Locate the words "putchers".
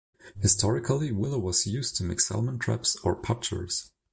3.15-3.91